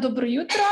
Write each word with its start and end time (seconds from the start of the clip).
dobro 0.00 0.26
jutro. 0.26 0.62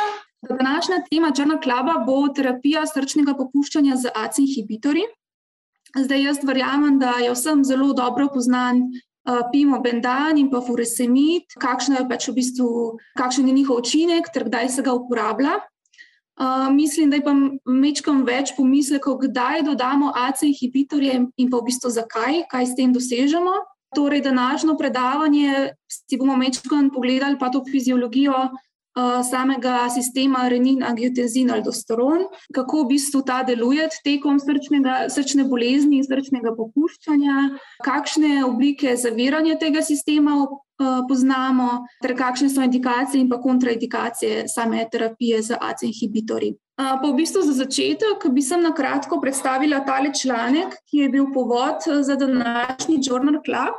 Današnja 0.49 0.97
tema 1.11 1.33
Črna 1.33 1.61
klaba 1.61 1.95
bo 2.07 2.29
terapija 2.37 2.87
srčnega 2.87 3.35
popuščanja 3.37 3.97
z 3.97 4.13
AC 4.15 4.39
inhibitorji. 4.39 5.07
Zdaj, 5.97 6.23
jaz 6.23 6.39
verjamem, 6.43 6.99
da 6.99 7.15
je 7.23 7.33
vsem 7.33 7.65
zelo 7.65 7.93
dobro 7.93 8.29
poznan 8.35 8.81
uh, 8.83 9.45
pimo 9.53 9.79
bendan 9.81 10.39
in 10.39 10.51
pa 10.51 10.61
furesemid, 10.61 11.55
kakšen 11.61 11.97
je 12.01 12.09
pač 12.09 12.29
v 12.29 12.35
bistvu, 12.41 12.71
kakšen 13.19 13.49
je 13.49 13.55
njihov 13.55 13.79
učinek, 13.85 14.29
ter 14.35 14.49
kdaj 14.49 14.69
se 14.75 14.83
ga 14.83 14.93
uporablja. 14.93 15.61
Uh, 16.35 16.67
mislim, 16.75 17.11
da 17.11 17.17
je 17.17 17.25
pa 17.25 17.33
mečkam 17.71 18.25
več 18.27 18.57
pomislekov, 18.57 19.21
kdaj 19.23 19.63
dodamo 19.71 20.11
AC 20.19 20.43
inhibitorje 20.51 21.21
in 21.37 21.51
pa 21.51 21.63
v 21.63 21.71
bistvu 21.71 21.95
zakaj, 21.95 22.43
kaj 22.51 22.67
s 22.67 22.77
tem 22.77 22.93
dosežemo. 22.93 23.55
Torej, 23.95 24.25
današnjo 24.27 24.75
predavanje 24.75 25.71
si 25.87 26.19
bomo 26.19 26.35
mečkam 26.37 26.91
pogledali 26.91 27.39
pa 27.39 27.53
to 27.55 27.63
fiziologijo 27.71 28.35
samega 29.31 29.89
sistema 29.91 30.49
renin, 30.49 30.83
angiotenzin, 30.83 31.51
aldosteron, 31.51 32.27
kako 32.55 32.85
v 32.85 32.89
bistvu 32.95 33.23
ta 33.27 33.43
deluje 33.43 33.89
tekom 34.05 34.39
srčnega, 34.39 35.09
srčne 35.11 35.47
bolezni 35.51 35.99
in 35.99 36.07
srčnega 36.07 36.55
popuščanja, 36.57 37.49
kakšne 37.85 38.45
oblike 38.47 38.97
zaviranja 38.97 39.59
tega 39.59 39.83
sistema 39.83 40.37
uh, 40.45 41.01
poznamo, 41.09 41.87
ter 42.03 42.15
kakšne 42.19 42.51
so 42.51 42.63
indikacije 42.63 43.23
in 43.23 43.31
pa 43.31 43.41
kontraindikacije 43.43 44.47
same 44.49 44.87
terapije 44.91 45.43
z 45.43 45.59
AC 45.61 45.83
inhibitorji. 45.91 46.55
Uh, 46.79 46.95
pa 47.03 47.09
v 47.09 47.17
bistvu 47.19 47.43
za 47.47 47.55
začetek 47.65 48.29
bi 48.35 48.43
sem 48.43 48.63
na 48.63 48.75
kratko 48.75 49.21
predstavila 49.23 49.83
tale 49.87 50.15
članek, 50.15 50.79
ki 50.91 51.07
je 51.07 51.09
bil 51.11 51.33
povod 51.35 51.83
za 52.03 52.17
današnji 52.17 53.03
Journal 53.03 53.43
Club. 53.43 53.75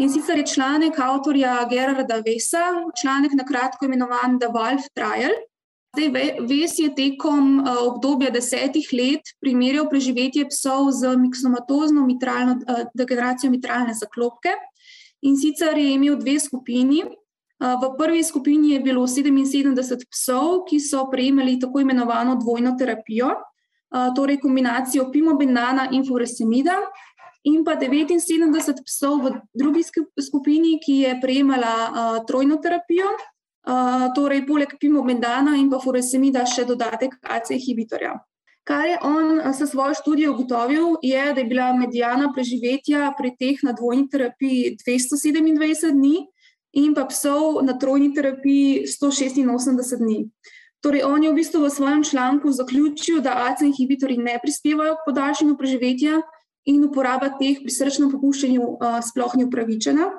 In 0.00 0.08
sicer 0.08 0.38
je 0.38 0.46
članek 0.46 0.98
avtorja 0.98 1.66
Gerarda 1.70 2.22
Vesa, 2.24 2.64
članek 3.00 3.32
na 3.36 3.44
kratko 3.44 3.84
imenovan 3.84 4.38
The 4.40 4.48
Wolf 4.48 4.88
Trial. 4.94 5.34
Zdaj, 5.96 6.38
Ves 6.48 6.78
je 6.78 6.94
tekom 6.94 7.58
uh, 7.60 7.66
obdobja 7.82 8.30
desetih 8.30 8.88
let 8.92 9.34
primerjal 9.40 9.90
preživetje 9.90 10.46
psov 10.48 10.88
z 10.96 11.12
miksomatozno 11.20 12.06
mitralno, 12.06 12.56
uh, 12.64 12.86
degeneracijo 12.94 13.50
mitralne 13.52 13.92
zaklopke. 13.94 14.56
In 15.22 15.36
sicer 15.36 15.76
je 15.78 15.92
imel 15.92 16.16
dve 16.16 16.38
skupini. 16.40 17.04
Uh, 17.04 17.76
v 17.76 17.92
prvi 17.98 18.24
skupini 18.24 18.72
je 18.72 18.80
bilo 18.80 19.04
77 19.06 20.08
psov, 20.08 20.64
ki 20.64 20.80
so 20.80 21.04
prejemali 21.10 21.58
tako 21.60 21.84
imenovano 21.84 22.40
dvojno 22.40 22.76
terapijo, 22.78 23.34
torej 24.16 24.38
kombinacijo 24.40 25.10
pimobenana 25.12 25.90
in 25.92 26.00
furesemida 26.08 26.78
in 27.44 27.64
pa 27.64 27.76
79 27.76 28.84
psov 28.86 29.14
v 29.22 29.26
drugi 29.54 29.82
skupini, 30.20 30.78
ki 30.78 30.94
je 31.06 31.12
prejemala 31.20 31.74
uh, 31.74 32.18
trojno 32.26 32.58
terapijo, 32.62 33.10
uh, 33.66 34.10
torej 34.14 34.46
poleg 34.46 34.76
pimobendana 34.78 35.56
in 35.58 35.70
pa 35.70 35.82
furesemida 35.82 36.46
še 36.46 36.66
dodatek 36.68 37.18
AC 37.22 37.50
inhibitorja. 37.58 38.20
Kar 38.62 38.86
je 38.86 38.98
on 39.02 39.42
s 39.42 39.58
svojo 39.66 39.94
študijo 39.94 40.32
ugotovil, 40.32 41.02
je, 41.02 41.22
da 41.34 41.40
je 41.40 41.50
bila 41.50 41.72
medijana 41.74 42.30
preživetja 42.34 43.10
pri 43.18 43.34
teh 43.34 43.58
na 43.66 43.72
dvojni 43.74 44.06
terapiji 44.08 44.76
227 44.86 45.90
dni 45.90 46.26
in 46.78 46.94
pa 46.94 47.04
psov 47.10 47.58
na 47.66 47.74
trojni 47.74 48.14
terapiji 48.14 48.86
186 48.86 49.98
dni. 49.98 50.30
Torej, 50.82 51.02
on 51.06 51.22
je 51.22 51.30
v 51.30 51.34
bistvu 51.34 51.62
v 51.62 51.70
svojem 51.70 52.04
članku 52.04 52.50
zaključil, 52.50 53.20
da 53.22 53.50
AC 53.50 53.66
inhibitori 53.66 54.16
ne 54.18 54.38
prispevajo 54.42 54.94
k 54.94 55.04
podaljšanju 55.06 55.58
preživetja, 55.58 56.22
in 56.66 56.84
uporaba 56.84 57.32
teh 57.38 57.62
pri 57.62 57.72
srčnem 57.72 58.10
popuščanju 58.12 58.62
uh, 58.62 59.00
sploh 59.02 59.34
ni 59.38 59.46
upravičena. 59.48 60.10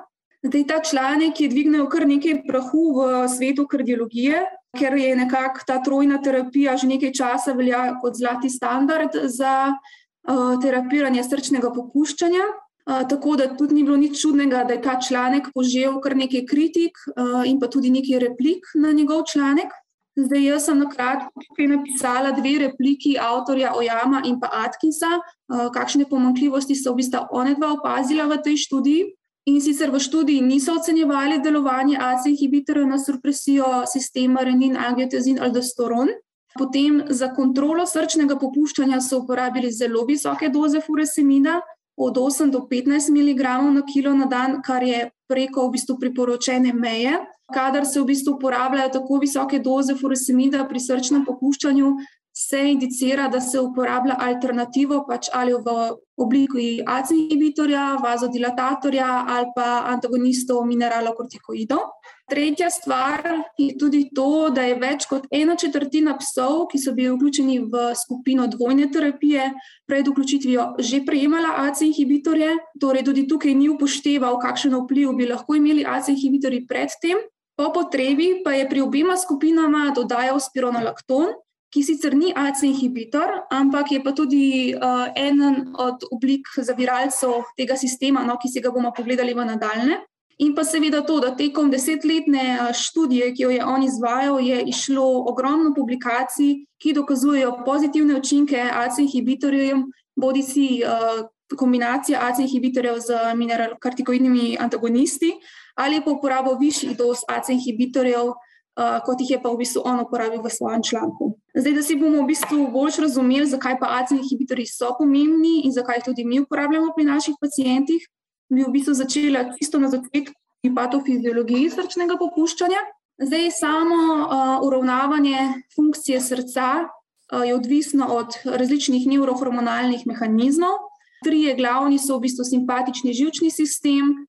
Zdaj, 0.44 0.64
ta 0.68 0.80
članek 0.84 1.40
je 1.40 1.48
dvignil 1.48 1.86
kar 1.88 2.04
nekaj 2.04 2.42
prahu 2.44 2.82
v 2.98 3.28
svetu 3.32 3.64
kardiologije, 3.64 4.42
ker 4.76 4.96
je 4.98 5.14
nekako 5.16 5.64
ta 5.66 5.78
trojna 5.80 6.18
terapija 6.20 6.76
že 6.76 6.90
nekaj 6.90 7.14
časa 7.16 7.54
velja 7.56 7.94
kot 8.02 8.18
zlati 8.18 8.50
standard 8.50 9.16
za 9.24 9.72
uh, 9.72 10.60
terapiranje 10.60 11.24
srčnega 11.24 11.72
popuščanja. 11.72 12.44
Uh, 12.84 13.06
tako 13.08 13.38
da 13.40 13.48
tudi 13.56 13.78
ni 13.78 13.86
bilo 13.86 13.96
nič 13.96 14.20
čudnega, 14.20 14.66
da 14.68 14.76
je 14.76 14.82
ta 14.84 14.98
članek 15.00 15.48
požel 15.54 15.96
kar 16.04 16.12
nekaj 16.16 16.44
kritik 16.44 17.00
uh, 17.16 17.40
in 17.48 17.56
pa 17.60 17.72
tudi 17.72 17.88
nekaj 17.90 18.20
replik 18.28 18.68
na 18.76 18.92
njegov 18.92 19.24
članek. 19.32 19.72
Zdaj, 20.14 20.44
jaz 20.46 20.66
sem 20.68 20.78
na 20.78 20.86
kratko 20.86 21.42
tukaj 21.42 21.66
napisala 21.72 22.30
dve 22.36 22.52
repliki 22.62 23.16
avtorja 23.18 23.72
Ojama 23.74 24.22
in 24.24 24.38
pa 24.40 24.50
Atkinsa, 24.62 25.10
uh, 25.18 25.66
kakšne 25.74 26.06
pomankljivosti 26.06 26.76
so 26.78 26.92
v 26.92 27.02
bistvu 27.02 27.24
one 27.34 27.56
dva 27.58 27.72
opazila 27.74 28.28
v 28.30 28.38
tej 28.38 28.62
študiji. 28.66 29.10
In 29.50 29.58
sicer 29.60 29.90
v 29.90 30.00
študiji 30.00 30.40
niso 30.40 30.72
ocenjevali 30.72 31.40
delovanje 31.42 31.98
AC 32.00 32.30
inhibitorjev 32.30 32.86
na 32.88 32.98
supresijo 32.98 33.82
sistema 33.90 34.40
renin, 34.40 34.76
angiotenzin, 34.76 35.42
aldosteron. 35.42 36.14
Potem 36.54 37.02
za 37.10 37.28
kontrolo 37.34 37.84
srčnega 37.86 38.38
popuščanja 38.38 39.02
so 39.02 39.18
uporabili 39.24 39.72
zelo 39.74 40.06
visoke 40.06 40.48
doze 40.48 40.80
furesemida, 40.80 41.58
od 41.96 42.16
8 42.16 42.50
do 42.50 42.66
15 42.70 43.10
mg 43.10 43.42
na 43.74 43.82
kilo 43.92 44.14
na 44.14 44.26
dan, 44.26 44.62
kar 44.62 44.82
je 44.82 45.10
preko 45.28 45.68
v 45.68 45.76
bistvu 45.76 45.98
priporočene 45.98 46.72
meje. 46.72 47.18
Kadar 47.52 47.84
se 47.84 48.00
v 48.00 48.08
bistvu 48.08 48.38
uporabljajo 48.38 48.88
tako 48.98 49.18
visoke 49.20 49.58
doze 49.58 49.94
furosemida 49.94 50.64
pri 50.68 50.80
srčnem 50.80 51.24
popuščanju, 51.26 51.90
se 52.36 52.70
indicira, 52.70 53.28
da 53.28 53.40
se 53.40 53.60
uporablja 53.60 54.16
alternativo 54.18 55.04
pač 55.06 55.28
ali 55.32 55.52
v 55.54 55.74
obliki 56.18 56.82
AC 56.86 57.12
inhibitorja, 57.14 57.84
vazodilatatorja 58.02 59.06
ali 59.28 59.52
pa 59.54 59.84
antagonistov 59.86 60.64
mineralokortikoidov. 60.66 61.84
Tretja 62.30 62.70
stvar 62.70 63.22
je 63.58 63.76
tudi 63.78 64.08
to, 64.14 64.50
da 64.50 64.64
je 64.66 64.78
več 64.80 65.06
kot 65.06 65.28
ena 65.30 65.54
četrtina 65.60 66.16
psov, 66.18 66.64
ki 66.72 66.80
so 66.82 66.94
bili 66.96 67.12
vključeni 67.14 67.58
v 67.70 67.84
skupino 67.98 68.48
dvojne 68.50 68.88
terapije, 68.90 69.52
pred 69.86 70.08
vključitvijo 70.08 70.72
že 70.78 71.04
prejemala 71.06 71.54
AC 71.68 71.84
inhibitorje, 71.86 72.50
torej 72.80 73.04
tudi 73.06 73.28
tukaj 73.30 73.54
ni 73.54 73.68
upošteval, 73.70 74.40
kakšen 74.42 74.74
vpliv 74.74 75.14
bi 75.14 75.30
lahko 75.30 75.54
imeli 75.54 75.86
AC 75.86 76.10
inhibitorji 76.16 76.64
predtem. 76.66 77.22
Po 77.54 77.70
potrebi 77.70 78.42
pa 78.44 78.52
je 78.52 78.68
pri 78.68 78.82
obima 78.82 79.16
skupinama 79.16 79.92
dodajal 79.94 80.40
spironolakton, 80.42 81.34
ki 81.74 81.82
sicer 81.82 82.14
ni 82.14 82.30
AC 82.30 82.62
inhibitor, 82.66 83.46
ampak 83.50 83.92
je 83.92 84.00
pa 84.02 84.14
tudi 84.14 84.74
uh, 84.74 85.10
eden 85.18 85.74
od 85.74 86.06
oblik 86.14 86.46
zaviralcev 86.56 87.42
tega 87.58 87.74
sistema, 87.74 88.22
no, 88.22 88.38
ki 88.38 88.50
si 88.50 88.62
ga 88.62 88.70
bomo 88.70 88.94
pogledali 88.94 89.34
v 89.34 89.46
nadaljne. 89.48 89.98
In 90.42 90.54
pa 90.54 90.64
seveda 90.66 91.02
to, 91.06 91.20
da 91.22 91.34
tekom 91.34 91.70
desetletne 91.70 92.46
uh, 92.58 92.70
študije, 92.74 93.32
ki 93.34 93.42
jo 93.42 93.50
je 93.54 93.66
on 93.66 93.82
izvajal, 93.86 94.38
je 94.42 94.62
išlo 94.70 95.06
ogromno 95.30 95.74
publikacij, 95.74 96.62
ki 96.78 96.94
dokazujejo 96.94 97.64
pozitivne 97.66 98.18
učinke 98.22 98.58
AC 98.58 99.02
inhibitorjev, 99.02 99.82
bodi 100.14 100.42
si 100.46 100.68
uh, 100.86 101.26
kombinacija 101.56 102.20
AC 102.22 102.38
inhibitorjev 102.38 102.98
z 102.98 103.34
mineralokartikoidnimi 103.36 104.56
antagonisti 104.60 105.32
ali 105.74 106.00
pa 106.04 106.10
uporabo 106.10 106.54
višjih 106.54 106.96
doz 106.96 107.24
AC 107.28 107.48
inhibitorjev, 107.48 108.28
uh, 108.28 108.98
kot 109.06 109.20
jih 109.20 109.30
je 109.30 109.40
pa 109.42 109.50
v 109.50 109.58
bistvu 109.58 109.82
on 109.84 110.00
uporabil 110.00 110.42
v 110.42 110.50
svojem 110.50 110.82
članku. 110.82 111.34
Zdaj, 111.54 111.74
da 111.74 111.82
si 111.82 111.96
bomo 111.96 112.22
v 112.22 112.30
bistvu 112.30 112.68
bolj 112.70 113.00
razumeli, 113.02 113.46
zakaj 113.46 113.78
pa 113.80 113.90
AC 113.98 114.14
inhibitorji 114.14 114.66
so 114.70 114.94
pomembni 114.98 115.64
in 115.66 115.72
zakaj 115.72 115.98
jih 115.98 116.04
tudi 116.10 116.24
mi 116.24 116.40
uporabljamo 116.40 116.94
pri 116.96 117.04
naših 117.04 117.34
pacijentih, 117.40 118.06
bi 118.48 118.62
v 118.62 118.70
bistvu 118.70 118.94
začela 118.94 119.48
čisto 119.58 119.78
na 119.78 119.90
začetku 119.90 120.34
pri 120.62 120.74
patofiziologiji 120.74 121.70
srčnega 121.70 122.16
popuščanja. 122.18 122.80
Zdaj, 123.18 123.50
samo 123.50 123.98
uh, 123.98 124.66
uravnavanje 124.66 125.66
funkcije 125.74 126.20
srca 126.20 126.86
uh, 126.86 127.42
je 127.46 127.54
odvisno 127.54 128.06
od 128.10 128.38
različnih 128.44 129.06
neurohormonalnih 129.06 130.06
mehanizmov. 130.06 130.93
Trije 131.24 131.54
glavni 131.56 131.98
so 131.98 132.18
v 132.18 132.26
bistvu 132.28 132.44
simpatični 132.44 133.14
žilčni 133.16 133.50
sistem, 133.50 134.26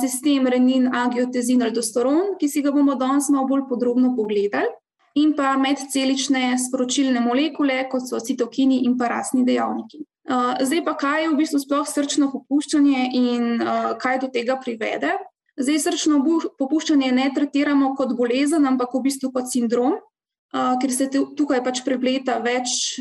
sistem 0.00 0.46
renin, 0.46 0.86
angiotenzin, 0.94 1.62
aldosteron, 1.66 2.36
ki 2.40 2.48
si 2.48 2.62
ga 2.62 2.70
bomo 2.72 2.94
danes 2.94 3.28
malo 3.34 3.48
bolj 3.50 3.66
podrobno 3.68 4.14
pogledali 4.16 4.70
in 5.18 5.32
pa 5.34 5.56
medcelične 5.58 6.52
sporočilne 6.62 7.20
molekule, 7.20 7.80
kot 7.90 8.06
so 8.06 8.20
citokini 8.22 8.84
in 8.86 8.94
pa 8.98 9.08
rasni 9.10 9.42
dejavniki. 9.44 10.04
Zdaj 10.62 10.84
pa, 10.84 10.94
kaj 11.00 11.22
je 11.22 11.28
v 11.32 11.38
bistvu 11.40 11.58
sploh 11.64 11.88
srčno 11.88 12.28
popuščanje 12.30 13.08
in 13.16 13.58
kaj 13.98 14.20
do 14.22 14.28
tega 14.30 14.58
privede? 14.62 15.16
Zdaj, 15.58 15.78
srčno 15.88 16.20
popuščanje 16.60 17.10
ne 17.16 17.26
tretiramo 17.34 17.94
kot 17.98 18.14
bolezen, 18.14 18.68
ampak 18.68 18.94
v 18.94 19.02
bistvu 19.08 19.32
kot 19.34 19.50
sindrom, 19.50 19.96
ker 20.54 20.92
se 20.94 21.08
tukaj 21.10 21.64
pač 21.66 21.82
prepleta 21.82 22.38
več 22.44 23.00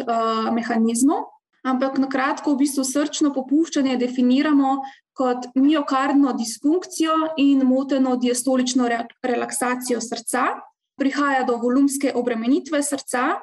mehanizmov. 0.55 1.27
Ampak 1.65 1.97
na 1.97 2.07
kratko, 2.09 2.53
v 2.53 2.63
bistvu 2.63 2.83
srčno 2.85 3.33
popuščanje 3.33 3.97
definiramo 3.97 4.77
kot 5.17 5.49
miokardno 5.55 6.33
disfunkcijo 6.37 7.15
in 7.41 7.63
moteno 7.65 8.15
diastolično 8.21 8.87
re 8.87 8.99
relaksacijo 9.25 10.01
srca, 10.01 10.45
prihaja 10.97 11.43
do 11.43 11.57
volumske 11.57 12.11
obremenitve 12.15 12.83
srca, 12.83 13.39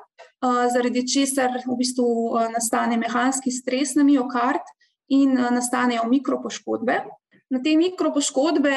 zaradi 0.75 1.02
česar 1.08 1.61
v 1.66 1.76
bistvu 1.78 2.06
nastane 2.52 2.96
mehanski 3.00 3.50
stres 3.50 3.94
na 3.99 4.05
miokard 4.05 4.62
in 5.08 5.34
nastanejo 5.34 6.06
mikropoškodbe. 6.11 6.99
Na 7.50 7.62
te 7.62 7.76
mikropoškodbe 7.76 8.76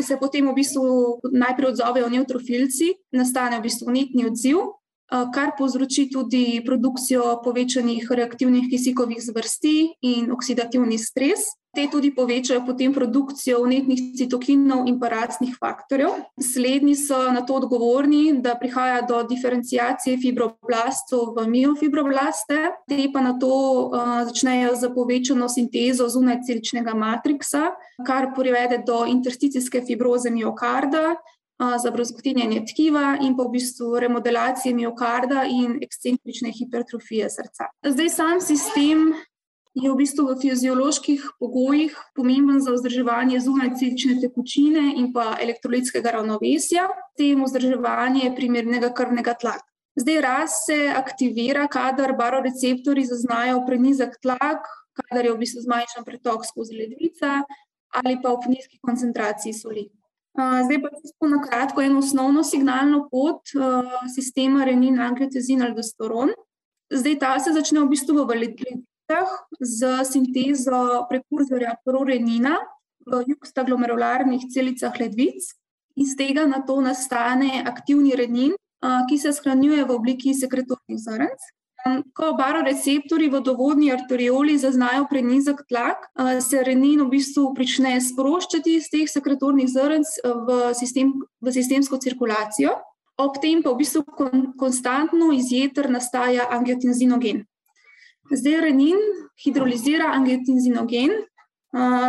se 0.00 0.16
potem 0.20 0.48
v 0.48 0.54
bistvu 0.56 1.20
najprej 1.32 1.70
odzovejo 1.72 2.08
neutrofilci, 2.10 2.92
nastane 3.14 3.60
v 3.60 3.68
bistvu 3.68 3.92
netni 3.94 4.26
odziv, 4.28 4.64
kar 5.08 5.52
povzroči 5.58 6.08
tudi 6.10 6.62
produkcijo 6.66 7.40
povečanih 7.44 8.08
reaktivnih 8.10 8.70
kisikovih 8.70 9.20
zvrsti 9.22 9.76
in 10.02 10.32
oksidativni 10.32 10.98
stres. 10.98 11.52
Te 11.74 11.88
tudi 11.90 12.12
povečajo 12.14 12.60
potem 12.62 12.92
produkcijo 12.94 13.64
vnetnih 13.64 14.14
citokinov 14.14 14.86
in 14.86 15.00
paracnih 15.00 15.56
faktorjev. 15.58 16.20
Slednji 16.38 16.94
so 16.94 17.18
na 17.34 17.42
to 17.42 17.56
odgovorni, 17.58 18.38
da 18.38 18.54
prihaja 18.54 19.00
do 19.02 19.24
diferencijacije 19.26 20.20
fibroblastov 20.22 21.34
v 21.34 21.48
miofibroblaste, 21.50 22.60
te 22.86 23.08
pa 23.10 23.24
na 23.26 23.34
to 23.42 23.50
uh, 23.50 24.22
začnejo 24.30 24.76
z 24.78 24.92
povečano 24.94 25.50
sintezo 25.50 26.06
zunaj 26.06 26.44
celičnega 26.46 26.94
matriksa, 26.94 27.74
kar 28.06 28.30
privede 28.38 28.78
do 28.86 29.02
intersticijske 29.10 29.82
fibroze 29.82 30.30
miokarda, 30.30 31.16
za 31.58 31.90
brazgotinjanje 31.90 32.64
tkiva 32.66 33.18
in 33.22 33.36
pa 33.36 33.44
v 33.46 33.54
bistvu 33.54 33.98
remodelacije 34.02 34.74
miokarda 34.74 35.44
in 35.46 35.78
ekscentrične 35.82 36.50
hipertrofije 36.50 37.30
srca. 37.30 37.70
Zdaj, 37.86 38.08
sam 38.08 38.40
sistem 38.40 39.14
je 39.74 39.90
v 39.90 39.96
bistvu 39.98 40.26
v 40.28 40.38
fizioloških 40.38 41.22
pogojih 41.38 41.94
pomemben 42.14 42.60
za 42.62 42.74
vzdrževanje 42.74 43.40
zunajcelične 43.40 44.20
tekočine 44.22 44.94
in 44.98 45.12
pa 45.12 45.34
elektrolitskega 45.42 46.14
ravnovesja, 46.14 46.88
tem 47.18 47.42
vzdrževanje 47.42 48.34
primernega 48.36 48.92
krvnega 48.94 49.34
tlaka. 49.34 49.66
Zdaj, 49.94 50.20
raz 50.20 50.54
se 50.66 50.90
aktivira, 50.90 51.68
kadar 51.70 52.16
baroreceptori 52.18 53.04
zaznajo 53.06 53.62
prenizek 53.66 54.16
tlak, 54.22 54.66
kadar 54.94 55.26
je 55.26 55.34
v 55.34 55.42
bistvu 55.42 55.62
zmanjšan 55.66 56.06
pretok 56.06 56.46
skozi 56.46 56.74
ledvica 56.78 57.42
ali 57.94 58.18
pa 58.22 58.32
v 58.34 58.50
nizki 58.50 58.80
koncentraciji 58.82 59.54
soli. 59.54 59.84
Zdaj 60.34 60.78
pa 60.82 60.90
čisto 60.98 61.28
na 61.30 61.38
kratko 61.42 61.82
eno 61.82 61.98
osnovno 61.98 62.42
signalno 62.42 63.04
pot 63.10 63.46
sistema 64.14 64.64
renin, 64.64 64.98
angiotezin 65.00 65.62
ali 65.62 65.74
dostoron. 65.74 66.34
Zdaj 66.90 67.18
ta 67.18 67.38
se 67.38 67.52
začne 67.54 67.80
v 67.80 67.90
bistvu 67.94 68.18
v 68.18 68.26
validitah 68.28 69.30
z 69.60 70.04
sintezo 70.10 71.06
prekurzorja 71.08 71.76
prorenina 71.86 72.58
v 73.06 73.22
juxtaglomerularnih 73.30 74.50
celicah 74.50 74.94
ledvic. 75.00 75.54
Iz 75.94 76.16
tega 76.18 76.46
na 76.50 76.64
to 76.66 76.80
nastane 76.82 77.62
aktivni 77.62 78.16
renin, 78.18 78.58
ki 79.08 79.16
se 79.18 79.30
shranjuje 79.32 79.84
v 79.86 79.94
obliki 79.94 80.34
sekretornih 80.34 80.98
zrnc. 80.98 81.40
Ko 82.16 82.32
baroreceptori 82.32 83.28
v 83.28 83.42
dovodni 83.44 83.90
arterioli 83.92 84.56
zaznajo 84.56 85.04
prenizek 85.10 85.58
tlak, 85.68 86.06
se 86.40 86.62
renin 86.64 87.02
v 87.04 87.10
bistvu 87.12 87.50
prične 87.52 88.00
sproščati 88.00 88.78
iz 88.80 88.88
teh 88.88 89.04
sekretornih 89.04 89.68
zrnc 89.68 90.14
v, 90.24 90.72
sistem, 90.72 91.12
v 91.44 91.52
sistemsko 91.52 92.00
cirkulacijo, 92.00 92.72
ob 93.20 93.36
tem 93.42 93.60
pa 93.60 93.74
v 93.74 93.82
bistvu 93.84 94.00
kon, 94.16 94.46
konstantno 94.56 95.28
iz 95.36 95.52
jeter 95.52 95.90
nastaja 95.92 96.48
angiotenzinogen. 96.56 97.44
Zdaj 98.32 98.60
renin 98.64 98.98
hidrolizira 99.44 100.08
angiotenzinogen 100.16 101.12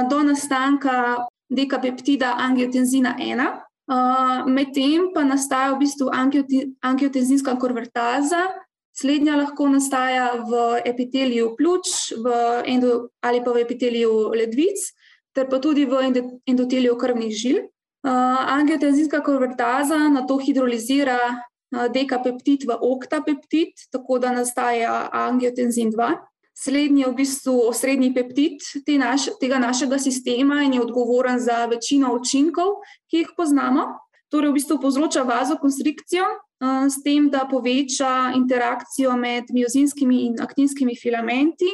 do 0.07 0.24
nastanka 0.24 1.27
dekapeptida 1.51 2.38
angiotenzina 2.39 3.18
1. 3.19 3.44
Medtem 4.48 5.12
pa 5.13 5.27
nastaja 5.27 5.75
v 5.75 5.83
bistvu 5.83 6.07
angiotenzinska 6.80 7.60
konvertaza, 7.60 8.48
Slednja 8.96 9.36
lahko 9.36 9.68
nastaja 9.70 10.30
v 10.48 10.82
epiteliju 10.88 11.56
pljuč 11.58 12.14
endo, 12.66 13.10
ali 13.22 13.42
pa 13.44 13.52
v 13.52 13.66
epiteliju 13.66 14.32
ledvic, 14.32 14.80
ter 15.36 15.50
pa 15.52 15.60
tudi 15.60 15.84
v 15.86 16.06
endoteliju 16.48 16.96
krvnih 16.96 17.34
žil. 17.36 17.58
Uh, 18.06 18.12
angiotenzinska 18.54 19.24
konvertaza 19.26 19.98
na 20.14 20.22
to 20.30 20.38
hidrolizira 20.38 21.18
uh, 21.34 21.88
dekapeptid 21.90 22.68
v 22.70 22.78
oktapeptid, 22.78 23.74
tako 23.92 24.20
da 24.22 24.32
nastaja 24.32 25.10
angiotenzin 25.12 25.90
2. 25.92 26.12
Slednji 26.56 27.02
je 27.02 27.10
v 27.10 27.16
bistvu 27.18 27.56
osrednji 27.68 28.14
peptid 28.14 28.62
te 28.86 28.96
naš, 29.02 29.28
tega 29.42 29.58
našega 29.60 29.98
sistema 30.00 30.62
in 30.64 30.78
je 30.78 30.86
odgovoren 30.86 31.42
za 31.42 31.66
večino 31.66 32.14
učinkov, 32.16 32.78
ki 33.12 33.26
jih 33.26 33.34
poznamo. 33.36 33.90
Torej, 34.32 34.54
v 34.54 34.58
bistvu 34.62 34.78
povzroča 34.82 35.26
vazokonstrikcijo, 35.28 36.30
s 36.62 37.04
tem, 37.04 37.30
da 37.30 37.48
poveča 37.50 38.31
interakcijo 38.36 39.18
med 39.18 39.52
miozinskimi 39.54 40.25
in 40.25 40.40
aktinskimi 40.42 40.96
filamenti, 40.96 41.68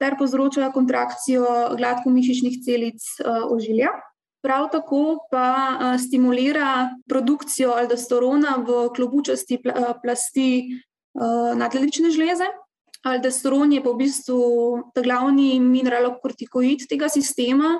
ter 0.00 0.16
povzroča 0.18 0.70
kontrakcijo 0.72 1.76
gladkomišičnih 1.76 2.60
celic 2.64 3.04
ožilja. 3.50 3.90
Prav 4.40 4.70
tako 4.72 5.18
pa 5.28 5.96
stimulira 6.00 6.88
produkcijo 7.08 7.74
aldosterona 7.76 8.54
v 8.64 8.86
klobučasti 8.96 9.58
plasti 10.02 10.80
nadledvične 11.60 12.08
žleze. 12.14 12.48
Aldosteron 13.04 13.72
je 13.72 13.82
pa 13.84 13.92
v 13.92 14.00
bistvu 14.00 14.40
glavni 14.96 15.60
mineralokortikoid 15.60 16.86
tega 16.88 17.08
sistema, 17.12 17.78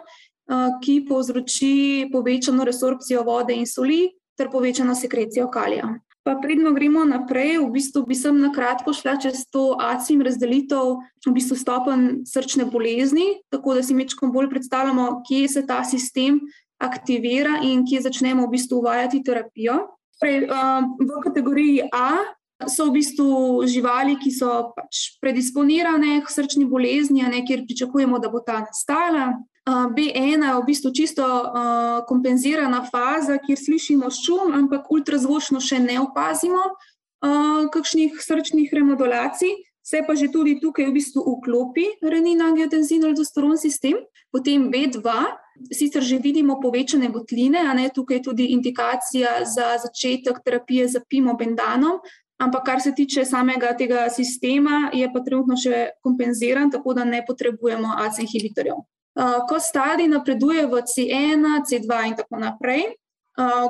ki 0.84 1.04
povzroči 1.08 2.08
povečano 2.12 2.64
resorpcijo 2.64 3.24
vode 3.24 3.56
in 3.56 3.66
soli 3.68 4.10
ter 4.36 4.48
povečano 4.52 4.96
sekrecijo 4.96 5.48
kalija. 5.52 5.88
Pa 6.22 6.34
predno 6.36 6.74
gremo 6.76 7.04
naprej, 7.08 7.56
v 7.62 7.70
bistvu 7.72 8.04
bi 8.04 8.14
sem 8.14 8.36
na 8.36 8.50
kratko 8.52 8.92
šla 8.92 9.16
čez 9.16 9.46
to 9.48 9.72
ACIM 9.80 10.20
razdelitev, 10.20 10.98
v 11.24 11.32
bistvu 11.32 11.56
stopen 11.56 12.02
srčne 12.28 12.66
bolezni, 12.68 13.40
tako 13.48 13.78
da 13.78 13.82
si 13.82 13.96
mečkom 13.96 14.32
bolj 14.32 14.50
predstavljamo, 14.52 15.22
kje 15.24 15.48
se 15.48 15.62
ta 15.66 15.80
sistem 15.84 16.42
aktivira 16.80 17.60
in 17.64 17.86
kje 17.88 18.04
začnemo 18.08 18.44
v 18.44 18.52
bistvu 18.52 18.82
uvajati 18.82 19.22
terapijo. 19.24 19.78
Prej, 20.20 20.44
um, 20.52 20.92
v 21.00 21.22
kategoriji 21.24 21.88
A 21.88 22.20
so 22.68 22.90
v 22.90 23.00
bistvu 23.00 23.64
živali, 23.64 24.18
ki 24.20 24.32
so 24.34 24.72
pač 24.76 25.16
predisponirane 25.24 26.20
k 26.20 26.28
srčni 26.28 26.68
bolezni, 26.68 27.24
ne, 27.24 27.40
kjer 27.48 27.64
pričakujemo, 27.64 28.20
da 28.20 28.28
bo 28.28 28.44
ta 28.44 28.60
nastala. 28.66 29.32
B1 29.68 30.40
je 30.40 30.54
v 30.56 30.64
bistvu 30.66 30.90
čisto 30.90 31.22
uh, 31.22 32.00
kompenzirana 32.08 32.84
faza, 32.88 33.38
kjer 33.38 33.58
slišimo 33.58 34.08
šum, 34.10 34.54
ampak 34.56 34.88
ultrazvočno 34.90 35.60
še 35.60 35.78
ne 35.84 36.00
opazimo 36.00 36.62
uh, 36.64 37.68
kakšnih 37.72 38.16
srčnih 38.18 38.72
remodulacij, 38.72 39.52
se 39.84 40.02
pa 40.06 40.14
že 40.14 40.30
tudi 40.32 40.60
tukaj 40.60 40.88
v 40.88 40.96
bistvu 40.96 41.20
vklopi 41.24 41.86
renin 42.02 42.40
angiotenzin 42.42 43.04
aldosteron 43.04 43.58
sistem. 43.58 44.00
Potem 44.30 44.70
B2, 44.70 45.02
sicer 45.74 46.02
že 46.06 46.22
vidimo 46.22 46.60
povečane 46.62 47.10
votline, 47.10 47.58
a 47.58 47.74
ne 47.74 47.90
tukaj 47.90 48.22
tudi 48.22 48.54
indikacija 48.54 49.42
za 49.44 49.76
začetek 49.82 50.38
terapije 50.44 50.86
z 50.88 51.02
pimobendanom, 51.08 51.98
ampak 52.38 52.62
kar 52.64 52.80
se 52.80 52.94
tiče 52.94 53.24
samega 53.26 53.74
tega 53.76 54.06
sistema, 54.08 54.88
je 54.94 55.10
pa 55.12 55.20
trenutno 55.20 55.58
še 55.58 55.98
kompenziran, 56.00 56.70
tako 56.70 56.94
da 56.94 57.04
ne 57.04 57.24
potrebujemo 57.26 57.90
AC 57.98 58.22
inhibitorjev. 58.22 58.78
Ko 59.18 59.58
stadij 59.58 60.08
napreduje 60.08 60.66
v 60.66 60.82
C1, 60.86 61.42
C2 61.66 62.06
in 62.06 62.16
tako 62.16 62.36
naprej, 62.38 62.82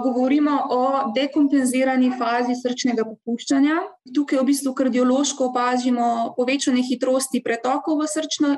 govorimo 0.02 0.50
o 0.70 1.12
dekompenzirani 1.14 2.10
fazi 2.18 2.56
srčnega 2.58 3.04
popuščanja. 3.06 3.76
Tukaj 4.14 4.40
v 4.40 4.46
bistvu 4.48 4.72
kardiološko 4.74 5.50
opazimo 5.50 6.34
povečane 6.36 6.82
hitrosti 6.82 7.42
pretokov 7.44 8.00
v, 8.00 8.08
srčno, 8.10 8.50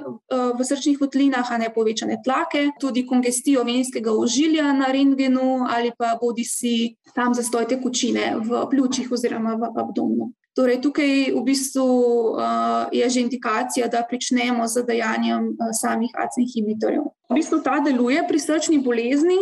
v 0.56 0.64
srčnih 0.64 1.00
votlinah, 1.00 1.44
a 1.44 1.58
ne 1.60 1.68
povečane 1.74 2.20
tlake, 2.24 2.70
tudi 2.80 3.04
kongestijo 3.06 3.64
venskega 3.68 4.14
ožilja 4.14 4.72
na 4.72 4.92
rentgenu 4.94 5.66
ali 5.68 5.92
pa 5.98 6.16
bodi 6.20 6.46
si 6.48 6.96
tam 7.14 7.34
zastoj 7.34 7.68
tekočine 7.68 8.38
v 8.40 8.64
pljučih 8.70 9.12
oziroma 9.12 9.58
v 9.60 9.74
abdomnu. 9.76 10.32
Torej, 10.52 10.82
tukaj 10.84 11.32
v 11.32 11.40
bistvu 11.48 11.88
uh, 12.36 12.84
je 12.92 13.08
že 13.08 13.24
indikacija, 13.24 13.88
da 13.88 14.04
pričnemo 14.04 14.68
z 14.68 14.84
dajanjem 14.84 15.56
uh, 15.56 15.72
samih 15.72 16.12
AC 16.12 16.36
inhibitorjev. 16.44 17.08
V 17.32 17.34
bistvu 17.40 17.64
ta 17.64 17.80
deluje 17.80 18.20
pri 18.28 18.38
srčni 18.38 18.76
bolezni. 18.84 19.40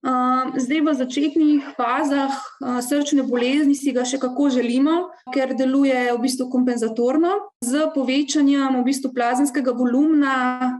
Uh, 0.00 0.52
zdaj, 0.56 0.80
v 0.80 0.92
začetnih 0.96 1.60
fazah 1.76 2.32
uh, 2.32 2.80
srčne 2.84 3.24
bolezni 3.24 3.72
si 3.76 3.92
ga 3.92 4.04
še 4.04 4.20
kako 4.20 4.48
želimo, 4.52 5.12
ker 5.32 5.56
deluje 5.56 6.12
v 6.12 6.20
bistvu 6.20 6.48
kompenzatorno 6.52 7.52
z 7.64 7.88
povečanjem 7.96 8.80
v 8.80 8.84
bistvu 8.84 9.12
plazemskega 9.16 9.72
volumna 9.76 10.36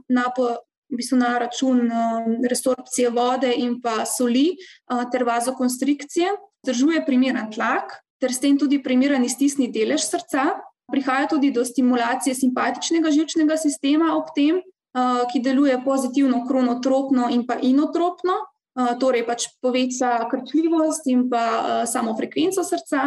na, 0.08 0.24
v 0.32 0.96
bistvu 0.96 1.20
na 1.20 1.36
račun 1.40 1.88
uh, 1.88 2.28
resorpcije 2.48 3.12
vode 3.12 3.48
in 3.48 3.80
pa 3.80 4.04
soli 4.04 4.56
uh, 4.56 5.08
ter 5.08 5.24
vazokonstrikcije. 5.24 6.36
Zdržuje 6.64 7.04
primeren 7.04 7.48
tlak, 7.52 7.96
ter 8.20 8.32
s 8.32 8.40
tem 8.40 8.58
tudi 8.58 8.82
primeren 8.82 9.24
iztisni 9.24 9.70
delež 9.72 10.04
srca. 10.04 10.60
Prihaja 10.90 11.28
tudi 11.30 11.52
do 11.54 11.64
stimulacije 11.64 12.34
simpatičnega 12.34 13.12
žilčnega 13.14 13.56
sistema 13.56 14.16
ob 14.16 14.32
tem, 14.34 14.58
ki 15.30 15.42
deluje 15.42 15.76
pozitivno, 15.84 16.42
kronotropno 16.48 17.28
in 17.30 17.44
pa 17.46 17.60
inotropno, 17.62 18.34
torej 18.98 19.22
pač 19.26 19.46
poveča 19.62 20.26
krčljivost 20.30 21.06
in 21.10 21.28
pa 21.30 21.86
samo 21.86 22.16
frekvenco 22.18 22.64
srca. 22.66 23.06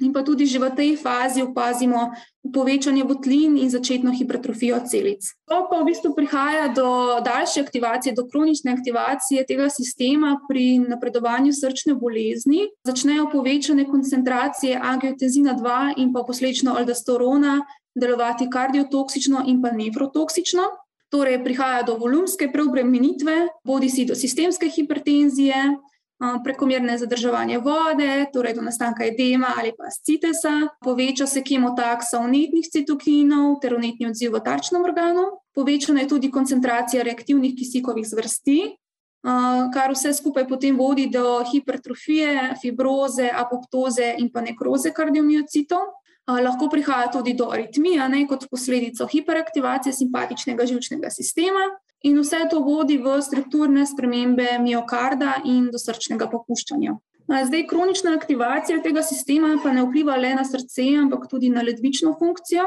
In 0.00 0.12
pa 0.12 0.22
tudi 0.22 0.46
že 0.46 0.58
v 0.58 0.70
tej 0.74 0.90
fazi 0.98 1.42
opazimo 1.42 2.10
povečanje 2.52 3.04
votlin 3.06 3.56
in 3.58 3.70
začetno 3.70 4.10
hipertrofijo 4.10 4.82
celic. 4.90 5.22
To 5.46 5.70
pa 5.70 5.80
v 5.80 5.86
bistvu 5.86 6.14
prihaja 6.14 6.68
do 6.68 7.20
daljše 7.22 7.62
aktivacije, 7.62 8.14
do 8.14 8.26
kronične 8.26 8.72
aktivacije 8.74 9.46
tega 9.46 9.70
sistema 9.70 10.40
pri 10.48 10.78
napredovanju 10.82 11.54
srčne 11.54 11.94
bolezni. 11.94 12.68
Začnejo 12.84 13.30
povečane 13.30 13.86
koncentracije 13.86 14.78
angiotenzina 14.82 15.54
2 15.54 16.02
in 16.02 16.12
pa 16.12 16.26
posledično 16.26 16.74
aldosterona 16.74 17.62
delovati 17.94 18.50
kardiotoksično 18.50 19.44
in 19.46 19.62
pa 19.62 19.70
nefrotoksično. 19.70 20.62
Torej, 21.14 21.44
prihaja 21.44 21.82
do 21.86 21.94
volumske 21.94 22.48
preobremenitve, 22.52 23.62
bodi 23.64 23.88
si 23.88 24.04
do 24.04 24.14
sistemske 24.18 24.66
hipertenzije, 24.66 25.54
prekomerne 26.44 26.98
zadrževanje 26.98 27.58
vode, 27.58 28.26
torej 28.32 28.54
do 28.54 28.62
nastanka 28.62 29.04
edema 29.04 29.52
ali 29.58 29.72
pa 29.78 29.90
scitesa, 29.90 30.68
poveča 30.80 31.26
se 31.26 31.42
kemotaksa 31.42 32.22
vnetnih 32.22 32.68
citokinov 32.70 33.58
ter 33.60 33.74
vnetni 33.74 34.06
odziv 34.08 34.32
v 34.34 34.40
tarčnem 34.44 34.84
organu, 34.84 35.26
povečana 35.54 36.00
je 36.04 36.08
tudi 36.08 36.30
koncentracija 36.30 37.02
reaktivnih 37.02 37.54
kisikovih 37.58 38.06
zvrsti, 38.06 38.76
kar 39.74 39.94
vse 39.94 40.12
skupaj 40.12 40.46
potem 40.48 40.76
vodi 40.76 41.08
do 41.08 41.40
hipertrofije, 41.48 42.54
fibroze, 42.60 43.30
apoptoze 43.32 44.14
in 44.18 44.30
pa 44.32 44.44
nekroze 44.44 44.92
kardiomiocitov. 44.92 45.92
Lahko 46.24 46.70
prihaja 46.72 47.10
tudi 47.12 47.34
do 47.36 47.50
aritmije, 47.52 48.08
ne, 48.08 48.22
kot 48.28 48.46
posledico 48.48 49.04
hiperaktivacije 49.06 49.92
simpatičnega 49.92 50.64
žilčnega 50.66 51.10
sistema, 51.12 51.66
in 52.04 52.20
vse 52.20 52.44
to 52.50 52.60
vodi 52.60 52.98
v 53.00 53.16
strukturne 53.24 53.86
spremembe 53.88 54.58
miokarda 54.60 55.40
in 55.48 55.70
do 55.72 55.80
srčnega 55.80 56.28
popuščanja. 56.30 56.94
Zdaj, 57.24 57.66
kronična 57.66 58.12
aktivacija 58.12 58.82
tega 58.84 59.02
sistema 59.02 59.54
pa 59.62 59.72
ne 59.72 59.86
vpliva 59.86 60.16
le 60.20 60.34
na 60.36 60.44
srce, 60.44 60.84
ampak 61.00 61.24
tudi 61.30 61.48
na 61.48 61.64
ledvično 61.64 62.12
funkcijo. 62.18 62.66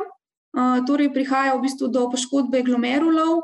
Torej, 0.88 1.12
prihaja 1.13 1.53
v 1.53 1.62
bistvu 1.67 1.91
do 1.94 2.08
poškodbe 2.10 2.63
glomerulov, 2.65 3.44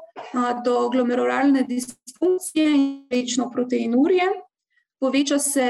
do 0.65 0.89
glomerulne 0.89 1.62
disfunkcije 1.69 2.65
in 2.73 2.88
večno 3.12 3.51
proteinurije, 3.53 4.31
poveča 4.97 5.38
se 5.39 5.67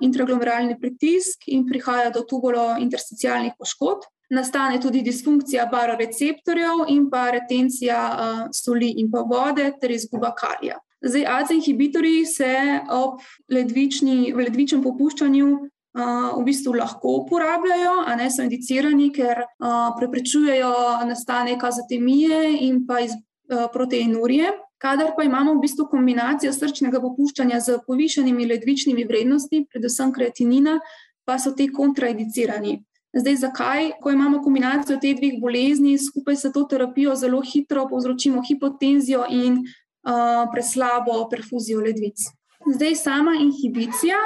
intraglomeralni 0.00 0.78
pritisk 0.78 1.48
in 1.50 1.66
prihaja 1.66 2.12
do 2.14 2.22
tubulo-intersticialnih 2.22 3.58
poškodb 3.58 4.06
nastane 4.30 4.80
tudi 4.80 5.02
disfunkcija 5.02 5.68
baroreceptorjev 5.72 6.86
in 6.88 7.06
pa 7.10 7.30
retencija 7.30 8.00
uh, 8.10 8.42
soli 8.54 8.92
in 8.98 9.10
pa 9.10 9.22
vode 9.22 9.70
ter 9.80 9.90
izguba 9.90 10.34
kalija. 10.34 10.80
Zdaj, 11.00 11.24
ACE 11.28 11.54
inhibitorji 11.54 12.26
se 12.26 12.52
ob 12.90 13.20
ledvični, 13.52 14.32
v 14.34 14.46
ledvičnem 14.48 14.82
popuščanju 14.82 15.48
uh, 15.52 16.40
v 16.40 16.44
bistvu 16.44 16.74
lahko 16.74 17.20
uporabljajo, 17.22 18.00
a 18.06 18.16
ne 18.16 18.30
so 18.30 18.42
indicirani, 18.42 19.10
ker 19.14 19.44
uh, 19.44 19.92
preprečujejo 19.98 20.72
nastanek 21.06 21.64
azotemije 21.64 22.40
in 22.66 22.86
pa 22.86 23.04
iz, 23.04 23.14
uh, 23.52 23.68
proteinurije. 23.72 24.52
Kadar 24.78 25.14
pa 25.16 25.24
imamo 25.24 25.54
v 25.54 25.62
bistvu 25.64 25.86
kombinacijo 25.88 26.52
srčnega 26.52 27.00
popuščanja 27.00 27.60
z 27.64 27.78
povišenimi 27.86 28.48
ledvičnimi 28.50 29.06
vrednostmi, 29.08 29.64
predvsem 29.72 30.12
kreatinina, 30.12 30.80
pa 31.24 31.38
so 31.40 31.54
te 31.56 31.68
kontraindicirani. 31.72 32.76
Zdaj, 33.16 33.36
zakaj, 33.36 33.90
ko 34.00 34.10
imamo 34.12 34.42
kombinacijo 34.44 34.98
teh 35.00 35.16
dveh 35.16 35.38
bolezni, 35.40 35.94
skupaj 35.98 36.36
s 36.36 36.50
to 36.52 36.64
terapijo 36.68 37.14
zelo 37.16 37.40
hitro 37.40 37.86
povzročimo 37.88 38.42
hipotenzijo 38.44 39.24
in 39.30 39.54
uh, 39.56 40.44
preslabo 40.52 41.22
perfuzijo 41.30 41.80
ledvic. 41.80 42.26
Zdaj, 42.74 42.94
sama 42.94 43.32
inhibicija, 43.40 44.18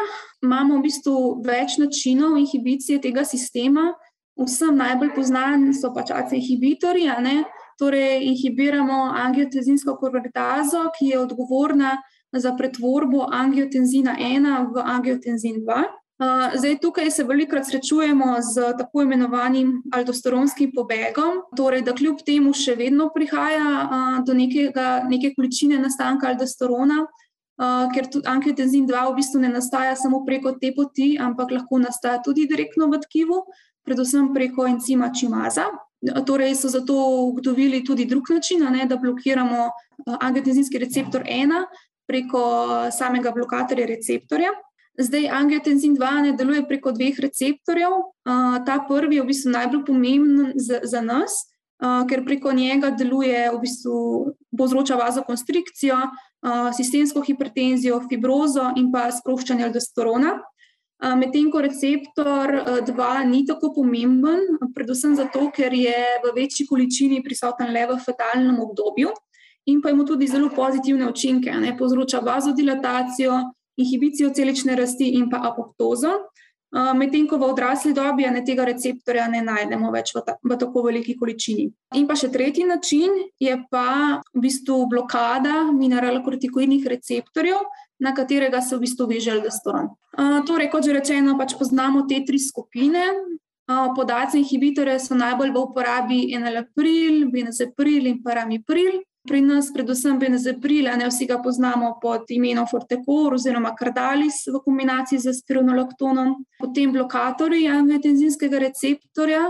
imamo 0.43 0.79
v 0.79 0.83
bistvu 0.89 1.15
več 1.47 1.79
načinov 1.79 2.39
inhibicije 2.41 2.99
tega 3.01 3.25
sistema. 3.25 3.93
Vsem 4.41 4.75
najbolj 4.77 5.27
znan 5.29 5.71
so 5.77 5.93
pač 5.95 6.11
AC 6.11 6.33
inhibitorji, 6.39 7.07
torej 7.79 8.25
inhibiramo 8.27 9.03
angiotenzinsko 9.23 9.95
konvertazo, 10.01 10.89
ki 10.99 11.13
je 11.13 11.21
odgovorna 11.21 11.99
za 12.33 12.57
pretvorbo 12.57 13.27
angiotenzina 13.31 14.17
1 14.19 14.75
v 14.75 14.83
angiotenzin 14.85 15.63
2. 15.63 15.83
Zdaj, 16.55 16.75
tukaj 16.83 17.11
se 17.11 17.25
velikokrat 17.25 17.67
srečujemo 17.67 18.37
z 18.45 18.75
tako 18.79 19.03
imenovanim 19.03 19.83
aldosteronskim 19.93 20.73
pobegom, 20.75 21.41
torej, 21.57 21.81
da 21.83 21.95
kljub 21.97 22.21
temu 22.27 22.53
še 22.53 22.75
vedno 22.77 23.07
prihaja 23.15 24.21
do 24.27 24.37
nekega, 24.37 25.07
neke 25.09 25.33
količine 25.33 25.79
nastanka 25.81 26.29
aldosterona, 26.29 27.07
ker 27.95 28.11
angiotenzin 28.29 28.85
2 28.89 29.07
v 29.09 29.17
bistvu 29.17 29.41
ne 29.41 29.55
nastaja 29.57 29.97
samo 29.97 30.21
preko 30.29 30.53
te 30.61 30.75
poti, 30.77 31.15
ampak 31.17 31.57
lahko 31.57 31.81
nastaja 31.81 32.21
tudi 32.21 32.45
direktno 32.51 32.93
v 32.93 33.01
tkivu, 33.01 33.41
predvsem 33.89 34.35
preko 34.37 34.69
encima 34.69 35.09
čimaza. 35.17 35.71
Torej, 36.27 36.53
so 36.57 36.69
zato 36.69 36.97
ugotovili 37.33 37.81
tudi 37.85 38.05
drug 38.05 38.29
način, 38.29 38.69
ne, 38.69 38.85
da 38.85 39.01
blokiramo 39.01 39.71
angiotenzinski 40.21 40.85
receptor 40.85 41.25
1 41.25 41.65
preko 42.09 42.43
samega 42.93 43.33
blokatorja 43.33 43.89
receptorja. 43.89 44.53
Zdaj, 45.01 45.29
angiotenzin 45.33 45.95
2 45.97 46.23
ne 46.23 46.33
deluje 46.37 46.61
preko 46.69 46.93
dveh 46.93 47.17
receptorjev. 47.25 47.93
Uh, 47.93 48.59
ta 48.67 48.83
prvi 48.89 49.17
je 49.17 49.23
v 49.23 49.31
bistvu 49.31 49.53
najbolj 49.55 49.85
pomemben 49.87 50.53
za, 50.61 50.83
za 50.85 51.01
nas, 51.01 51.33
uh, 51.81 52.05
ker 52.09 52.21
preko 52.25 52.53
njega 52.53 52.91
deluje, 52.93 53.47
v 53.55 53.61
bistvu 53.63 53.95
povzroča 54.59 54.99
vazokonstrikcijo, 55.01 55.97
uh, 55.97 56.69
sistemsko 56.77 57.23
hipertenzijo, 57.25 58.03
fibrozo 58.11 58.67
in 58.77 58.91
pa 58.93 59.07
sproščanje 59.15 59.71
aldosterona. 59.71 60.35
Uh, 61.01 61.15
Medtem 61.17 61.49
ko 61.49 61.63
receptor 61.65 62.53
2 62.85 62.93
uh, 62.93 63.23
ni 63.25 63.47
tako 63.49 63.73
pomemben, 63.79 64.61
predvsem 64.77 65.17
zato, 65.17 65.47
ker 65.49 65.73
je 65.73 65.97
v 66.27 66.35
večji 66.37 66.67
količini 66.69 67.23
prisoten 67.25 67.73
le 67.73 67.87
v 67.95 67.97
fetalnem 68.05 68.61
obdobju 68.61 69.15
in 69.71 69.81
pa 69.81 69.93
ima 69.93 70.05
tudi 70.05 70.27
zelo 70.29 70.51
pozitivne 70.53 71.09
učinke, 71.09 71.53
ne 71.53 71.73
povzroča 71.79 72.21
vazodilatacijo 72.25 73.39
inhibicijo 73.81 74.31
celične 74.37 74.77
rasti 74.77 75.17
in 75.17 75.31
pa 75.33 75.41
apoptozo. 75.49 76.31
Medtem 76.71 77.27
ko 77.27 77.35
v 77.35 77.49
odrasli 77.51 77.91
dobi 77.91 78.29
ne 78.31 78.45
tega 78.47 78.63
receptorja 78.69 79.27
ne 79.27 79.41
najdemo 79.43 79.91
več 79.91 80.13
v, 80.15 80.23
ta, 80.23 80.37
v 80.39 80.55
tako 80.55 80.85
veliki 80.87 81.17
količini. 81.19 81.67
In 81.99 82.07
pa 82.07 82.15
še 82.15 82.31
tretji 82.31 82.63
način 82.69 83.11
je 83.43 83.57
pa 83.73 84.21
v 84.31 84.43
bistvu 84.45 84.85
blokada 84.87 85.65
mineralokortikoidnih 85.75 86.87
receptorjev, 86.87 87.67
na 88.01 88.15
katerega 88.15 88.63
se 88.63 88.77
v 88.77 88.87
bistvu 88.87 89.09
veže 89.11 89.35
aldosteron. 89.35 89.91
Torej, 90.47 90.71
kot 90.71 90.87
že 90.87 90.95
rečeno, 90.95 91.35
pač 91.37 91.59
poznamo 91.59 92.07
te 92.07 92.23
tri 92.25 92.39
skupine. 92.39 93.03
Podaci 93.67 94.41
inhibitorje 94.41 94.99
so 95.03 95.19
najbolj 95.19 95.51
v 95.55 95.59
uporabi 95.59 96.21
enalapril, 96.35 97.29
benazepril 97.35 98.07
in 98.11 98.23
paramipril. 98.23 99.03
Pri 99.29 99.43
nas, 99.45 99.69
predvsem 99.69 100.17
benezepril, 100.19 100.89
ne 100.97 101.09
vsi 101.11 101.27
ga 101.29 101.37
poznamo 101.45 101.99
pod 102.01 102.31
imenom 102.33 102.65
Fortecor 102.71 103.35
oziroma 103.37 103.75
Cardalis 103.77 104.47
v 104.49 104.63
kombinaciji 104.65 105.21
z 105.21 105.35
spironolaktonom. 105.43 106.39
Potem 106.61 106.93
blokatorji 106.93 107.69
angiotenzinskega 107.69 108.63
receptorja 108.65 109.43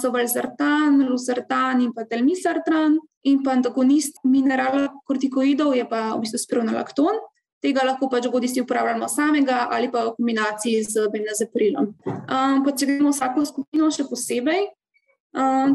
so 0.00 0.10
valzartan, 0.14 1.02
luzartan 1.04 1.82
in 1.84 1.92
pa 1.92 2.06
telmisartan, 2.08 2.96
in 3.28 3.42
pa 3.44 3.52
antagonist 3.52 4.20
mineralokortikoidov 4.24 5.76
je 5.76 5.84
pa 5.88 6.14
v 6.14 6.24
bistvu 6.24 6.40
spironolakton. 6.40 7.20
Tega 7.64 7.84
lahko 7.84 8.08
pač 8.12 8.28
bodi 8.28 8.48
si 8.48 8.60
uporabljamo 8.60 9.08
samega 9.08 9.68
ali 9.72 9.88
pa 9.92 10.04
v 10.04 10.16
kombinaciji 10.16 10.84
z 10.84 11.08
benezeprilom. 11.12 11.92
Um, 12.08 12.64
pa 12.64 12.72
če 12.76 12.88
gremo 12.88 13.12
vsako 13.12 13.44
skupino 13.48 13.88
še 13.88 14.04
posebej, 14.08 14.68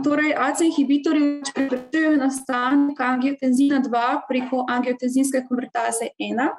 torej, 0.04 0.34
AC 0.38 0.62
inhibitorji 0.62 1.42
preprečujejo 1.56 2.16
nastanek 2.18 3.00
angiotenzina 3.00 3.82
2 3.84 4.22
preko 4.30 4.66
angiotenzinske 4.70 5.44
konvertaze 5.50 6.14
1. 6.20 6.50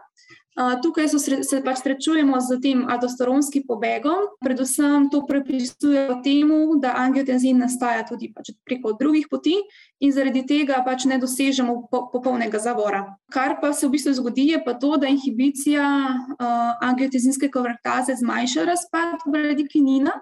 Uh, 0.61 0.75
tukaj 0.83 1.07
sre, 1.09 1.37
se 1.47 1.61
pač 1.65 1.79
srečujemo 1.79 2.37
z 2.43 2.57
tem 2.61 2.81
aldosteronskim 2.91 3.63
pobegom, 3.69 4.27
predvsem 4.43 5.07
to 5.09 5.23
pripisujejo 5.25 6.19
temu, 6.25 6.59
da 6.83 6.97
angiotenzin 7.01 7.63
nastaja 7.63 8.03
tudi 8.09 8.33
pač 8.35 8.51
preko 8.67 8.93
drugih 8.99 9.29
poti 9.31 9.55
in 10.03 10.13
zaradi 10.13 10.43
tega 10.45 10.83
pač 10.85 11.07
ne 11.07 11.21
dosežemo 11.23 11.87
po, 11.89 12.03
popolnega 12.13 12.59
zavora. 12.59 13.05
Kar 13.33 13.61
pa 13.63 13.71
se 13.73 13.87
v 13.87 13.95
bistvu 13.95 14.13
zgodi, 14.19 14.51
je 14.51 14.59
pa 14.67 14.75
to, 14.75 14.97
da 15.01 15.09
inhibicija 15.09 15.87
uh, 15.87 16.51
angiotenzinske 16.83 17.49
konvertaze 17.55 18.19
zmanjša 18.19 18.67
razpad 18.69 19.31
bradikinina, 19.31 20.19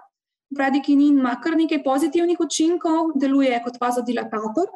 Bradikinin 0.49 1.19
ima 1.19 1.35
kar 1.43 1.57
nekaj 1.57 1.83
pozitivnih 1.83 2.39
učinkov, 2.41 3.13
deluje 3.21 3.59
kot 3.63 3.77
vazodilatator, 3.81 4.71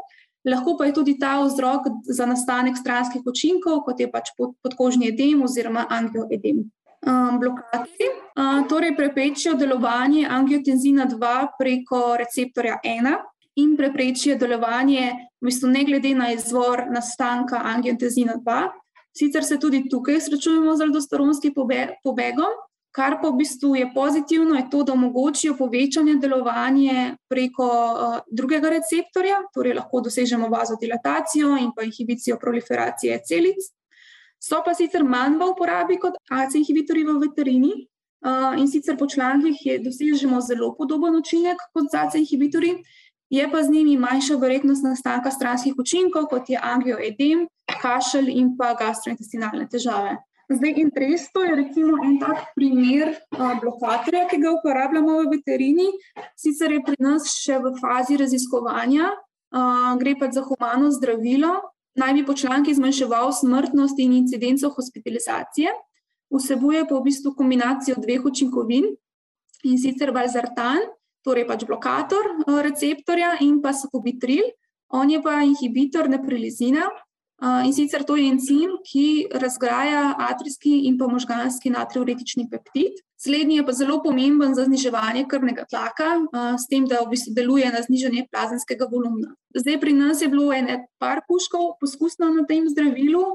lahko 0.46 0.78
pa 0.78 0.86
je 0.86 0.94
tudi 0.94 1.18
ta 1.20 1.40
vzrok 1.42 1.88
za 2.06 2.26
nastanek 2.26 2.78
stranskih 2.78 3.26
učinkov, 3.26 3.82
kot 3.88 4.00
je 4.00 4.10
pač 4.12 4.34
podkožni 4.38 5.10
edem 5.10 5.44
oziroma 5.44 5.88
angioedem. 5.90 6.66
Um, 7.04 7.40
blokatorji 7.40 8.08
uh, 8.08 8.62
torej 8.70 8.94
preprečijo 8.96 9.58
delovanje 9.60 10.28
angiotenzina 10.30 11.04
2 11.12 11.32
preko 11.60 12.16
receptorja 12.18 12.78
1 12.84 13.18
in 13.60 13.74
preprečijo 13.78 14.38
delovanje, 14.40 15.12
v 15.42 15.50
bistvu 15.50 15.70
ne 15.70 15.84
glede 15.84 16.14
na 16.16 16.32
izvor 16.32 16.86
nastanka 16.92 17.60
angiotenzina 17.74 18.38
2. 18.40 18.62
Sicer 19.14 19.44
se 19.44 19.60
tudi 19.60 19.84
tukaj 19.90 20.22
srečujemo 20.22 20.76
z 20.76 20.88
aldosteronskim 20.88 21.54
pobegom, 22.04 22.56
Kar 22.94 23.16
pa 23.22 23.32
v 23.32 23.40
bistvu 23.42 23.76
je 23.76 23.88
pozitivno, 23.94 24.56
je 24.56 24.68
to, 24.70 24.84
da 24.86 24.94
omogočijo 24.94 25.56
povečanje 25.58 26.14
delovanja 26.22 27.16
preko 27.30 27.66
uh, 27.66 28.18
drugega 28.30 28.70
receptorja, 28.70 29.40
torej 29.54 29.74
lahko 29.80 30.04
dosežemo 30.06 30.50
vazodilatacijo 30.54 31.56
in 31.58 31.72
pa 31.76 31.88
inhibicijo 31.88 32.38
proliferacije 32.42 33.18
celic. 33.26 33.66
So 34.38 34.60
pa 34.66 34.76
sicer 34.78 35.04
manj 35.04 35.40
v 35.40 35.48
uporabi 35.56 35.98
kot 35.98 36.20
AC 36.30 36.60
inhibitorji 36.60 37.08
v 37.08 37.16
veterini 37.24 37.72
uh, 37.74 38.54
in 38.62 38.70
sicer 38.70 38.98
po 39.00 39.08
člankih 39.10 39.58
dosežemo 39.82 40.42
zelo 40.42 40.76
podoben 40.78 41.16
učinek 41.18 41.58
kot 41.74 41.96
AC 41.98 42.20
inhibitorji, 42.22 42.76
je 43.34 43.48
pa 43.52 43.64
z 43.64 43.74
njimi 43.74 43.98
manjša 43.98 44.36
verjetnost 44.38 44.84
nastanka 44.86 45.32
stranskih 45.32 45.74
učinkov, 45.80 46.28
kot 46.30 46.50
je 46.50 46.60
angioedem, 46.62 47.48
kašelj 47.82 48.30
in 48.30 48.54
pa 48.58 48.76
gastrointestinalne 48.78 49.66
težave. 49.72 50.20
Zdaj, 50.50 50.74
interesno 50.78 51.42
je 51.42 51.56
recimo 51.56 51.98
en 52.04 52.20
tak 52.20 52.52
primer 52.56 53.14
uh, 53.32 53.60
blokatorja, 53.62 54.26
ki 54.28 54.42
ga 54.44 54.52
uporabljamo 54.52 55.22
v 55.22 55.30
veterini, 55.38 55.86
sicer 56.36 56.74
je 56.76 56.82
pri 56.84 56.98
nas 57.00 57.30
še 57.32 57.62
v 57.64 57.72
fazi 57.80 58.18
raziskovanja, 58.20 59.08
uh, 59.14 59.94
gre 60.02 60.18
pa 60.20 60.28
za 60.36 60.44
humano 60.44 60.92
zdravilo, 60.92 61.54
naj 61.96 62.14
bi 62.18 62.26
po 62.28 62.36
članki 62.36 62.76
zmanjševal 62.76 63.32
smrtnost 63.32 64.02
in 64.04 64.18
incidenco 64.20 64.68
hospitalizacije, 64.76 65.72
vsebuje 66.34 66.84
pa 66.90 67.00
v 67.00 67.06
bistvu 67.08 67.32
kombinacijo 67.40 67.96
dveh 68.04 68.28
učinkovin 68.28 68.92
in 69.64 69.80
sicer 69.80 70.12
valzartan, 70.12 70.84
torej 71.24 71.48
pač 71.48 71.64
blokator 71.64 72.28
uh, 72.36 72.60
receptorja 72.68 73.38
in 73.40 73.62
pa 73.64 73.72
sokobitril, 73.72 74.44
on 74.92 75.08
je 75.08 75.24
pa 75.24 75.40
inhibitor 75.48 76.12
neprilizina. 76.12 76.92
In 77.42 77.74
sicer 77.74 78.04
to 78.08 78.16
je 78.16 78.30
encim, 78.30 78.78
ki 78.88 79.28
razgraja 79.36 80.14
atrijski 80.30 80.86
in 80.88 80.98
pa 80.98 81.10
možganski 81.12 81.72
natriuretični 81.74 82.46
peptid. 82.52 83.02
Slednji 83.20 83.58
je 83.58 83.66
pa 83.66 83.72
zelo 83.72 83.98
pomemben 84.04 84.56
za 84.56 84.64
zniževanje 84.68 85.26
krvnega 85.32 85.66
tlaka, 85.68 86.12
s 86.60 86.68
tem, 86.68 86.86
da 86.88 87.02
v 87.04 87.16
bistvu 87.16 87.34
deluje 87.36 87.72
na 87.72 87.82
znižanje 87.84 88.28
plazemskega 88.32 88.88
volumna. 88.92 89.34
Zdaj 89.56 89.80
pri 89.80 89.94
nas 89.94 90.22
je 90.22 90.30
bilo 90.32 90.54
ene 90.54 90.86
par 91.00 91.24
puškov 91.28 91.78
poskusno 91.82 92.30
na 92.36 92.46
tem 92.48 92.68
zdravilu, 92.70 93.26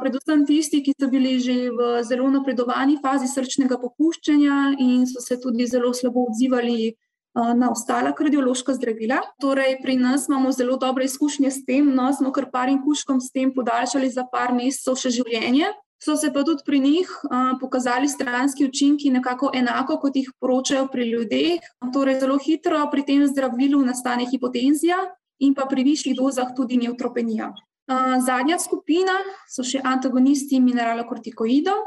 predvsem 0.00 0.46
tisti, 0.46 0.80
ki 0.82 0.94
so 0.96 1.10
bili 1.10 1.38
že 1.38 1.70
v 1.70 2.02
zelo 2.06 2.30
napredovani 2.30 2.98
fazi 3.02 3.28
srčnega 3.28 3.78
popuščanja 3.82 4.74
in 4.78 5.06
so 5.06 5.20
se 5.20 5.36
tudi 5.42 5.66
zelo 5.66 5.92
slabo 5.94 6.26
odzivali 6.30 6.94
na 7.34 7.70
ostala 7.70 8.12
kardiološka 8.12 8.74
zdravila. 8.74 9.20
Torej, 9.40 9.78
pri 9.82 9.96
nas 9.96 10.28
imamo 10.28 10.52
zelo 10.52 10.76
dobre 10.76 11.04
izkušnje 11.04 11.50
s 11.50 11.64
tem, 11.64 11.86
no, 11.94 12.10
smo 12.12 12.32
kar 12.32 12.50
parim 12.50 12.80
kuškom 12.82 13.20
s 13.20 13.30
tem 13.30 13.54
podaljšali 13.54 14.10
za 14.10 14.26
par 14.32 14.54
mesecev 14.54 14.98
še 14.98 15.14
življenje. 15.20 15.70
So 16.00 16.16
se 16.16 16.30
pa 16.32 16.40
tudi 16.44 16.64
pri 16.64 16.78
njih 16.80 17.08
uh, 17.24 17.58
pokazali 17.60 18.08
stranski 18.08 18.64
učinki, 18.64 19.10
nekako 19.10 19.50
enako 19.54 19.98
kot 20.00 20.16
jih 20.16 20.30
poročajo 20.40 20.86
pri 20.88 21.10
ljudeh. 21.10 21.66
Torej, 21.92 22.20
zelo 22.20 22.38
hitro 22.40 22.80
pri 22.90 23.04
tem 23.04 23.26
zdravilu 23.28 23.82
nastane 23.84 24.24
hipotenzija 24.30 24.96
in 25.44 25.52
pa 25.54 25.66
pri 25.68 25.84
višjih 25.84 26.16
dozah 26.16 26.54
tudi 26.56 26.80
neutropenija. 26.80 27.52
Uh, 27.90 28.16
zadnja 28.24 28.56
skupina 28.58 29.18
so 29.48 29.64
še 29.66 29.82
antagonisti 29.84 30.60
mineralokortikoidov, 30.60 31.84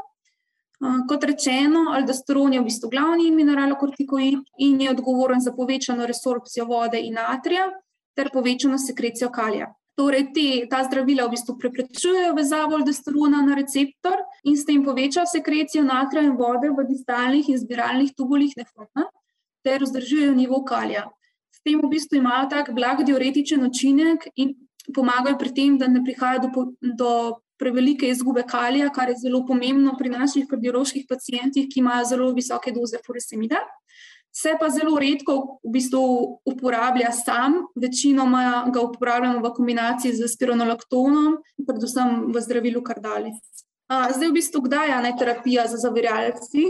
Kot 1.08 1.24
rečeno, 1.24 1.86
aldosteron 1.96 2.52
je 2.52 2.60
v 2.60 2.66
bistvu 2.68 2.90
glavni 2.92 3.30
mineralokortikoid 3.32 4.40
in 4.66 4.80
je 4.80 4.90
odgovoren 4.90 5.40
za 5.40 5.54
povečano 5.56 6.06
resorpcijo 6.06 6.66
vode 6.68 7.00
in 7.00 7.16
natrija 7.16 7.70
ter 8.16 8.28
povečano 8.32 8.78
sekrecijo 8.78 9.30
kalija. 9.32 9.70
Torej, 9.96 10.26
te, 10.34 10.46
ta 10.70 10.82
zdravila 10.84 11.24
v 11.28 11.36
bistvu 11.36 11.54
preprečujejo 11.58 12.34
vezavo 12.34 12.76
aldosterona 12.76 13.40
na 13.46 13.54
receptor 13.54 14.18
in 14.44 14.58
s 14.58 14.66
tem 14.66 14.82
povečajo 14.84 15.24
sekrecijo 15.30 15.84
natrija 15.86 16.26
in 16.26 16.36
vode 16.36 16.68
v 16.68 16.84
distalnih 16.88 17.48
in 17.48 17.60
zbiralnih 17.62 18.12
tubulih 18.18 18.52
nefrona 18.58 19.06
ter 19.64 19.86
vzdržujejo 19.86 20.34
nivo 20.34 20.60
kalija. 20.68 21.06
S 21.54 21.62
tem 21.64 21.80
v 21.80 21.88
bistvu 21.88 22.18
imajo 22.20 22.50
tak 22.50 22.74
blag 22.74 23.04
diuretičen 23.06 23.64
učinek 23.64 24.28
in 24.36 24.52
pomagajo 24.94 25.38
pri 25.38 25.54
tem, 25.54 25.78
da 25.78 25.88
ne 25.88 26.02
prihaja 26.04 26.42
do, 26.44 26.50
do 26.82 27.10
prevelike 27.58 28.08
izgube 28.08 28.42
kalija, 28.48 28.90
kar 28.92 29.08
je 29.08 29.20
zelo 29.22 29.44
pomembno 29.46 29.94
pri 29.98 30.10
naših 30.10 30.46
kardioloških 30.50 31.06
pacijentih, 31.08 31.68
ki 31.70 31.80
imajo 31.80 32.04
zelo 32.04 32.32
visoke 32.32 32.72
doze 32.72 32.98
furesemida. 33.06 33.62
Se 34.34 34.56
pa 34.58 34.66
zelo 34.74 34.98
redko 34.98 35.60
v 35.62 35.70
bistvu 35.76 36.00
uporablja 36.50 37.12
sam, 37.14 37.60
večinoma 37.78 38.64
ga 38.74 38.82
uporabljamo 38.82 39.38
v 39.44 39.52
kombinaciji 39.54 40.16
z 40.18 40.26
spironolaktonom, 40.32 41.36
predvsem 41.62 42.32
v 42.34 42.42
zdravilu 42.42 42.82
kardalis. 42.82 43.38
Zdaj, 43.86 44.28
v 44.28 44.34
bistvu, 44.34 44.64
kdaj 44.66 44.90
je 45.06 45.14
terapija 45.20 45.68
za 45.70 45.78
zaviralci 45.78 46.64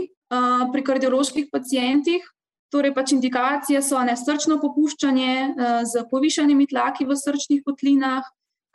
pri 0.71 0.83
kardioloških 0.85 1.49
pacijentih? 1.51 2.21
Torej, 2.69 2.93
pač 2.93 3.13
indikacije 3.15 3.81
so 3.81 3.97
nesrčno 4.03 4.59
popuščanje 4.61 5.55
z 5.89 6.05
povišanimi 6.11 6.67
tlaki 6.69 7.05
v 7.09 7.17
srčnih 7.17 7.61
kotlinah, 7.65 8.25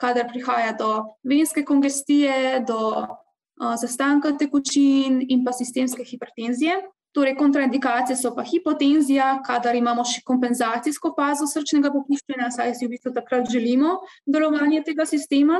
kadar 0.00 0.28
prihaja 0.28 0.72
do 0.78 0.90
venske 1.24 1.64
kongestije, 1.64 2.64
do 2.68 2.78
uh, 3.00 3.74
zastanka 3.80 4.32
tekočin 4.38 5.20
in 5.28 5.44
pa 5.44 5.52
sistemske 5.52 6.04
hipertenzije. 6.04 6.78
Torej, 7.12 7.34
kontraindikacije 7.36 8.14
so 8.16 8.30
pa 8.36 8.44
hipotenzija, 8.46 9.40
kadar 9.46 9.74
imamo 9.74 10.04
še 10.06 10.22
kompenzacijsko 10.26 11.10
fazo 11.16 11.48
srčnega 11.50 11.90
popuščanja, 11.90 12.52
saj 12.54 12.76
si 12.78 12.86
v 12.86 12.92
bistvu 12.94 13.10
takrat 13.16 13.50
želimo 13.50 13.96
delovanje 14.30 14.84
tega 14.86 15.06
sistema, 15.10 15.58